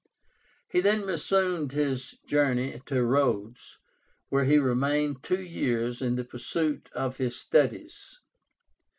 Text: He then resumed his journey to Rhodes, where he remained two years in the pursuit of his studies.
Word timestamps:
He 0.67 0.79
then 0.79 1.05
resumed 1.05 1.73
his 1.73 2.15
journey 2.25 2.81
to 2.87 3.03
Rhodes, 3.03 3.77
where 4.29 4.45
he 4.45 4.57
remained 4.57 5.21
two 5.21 5.43
years 5.43 6.01
in 6.01 6.15
the 6.15 6.25
pursuit 6.25 6.89
of 6.95 7.17
his 7.17 7.35
studies. 7.35 8.17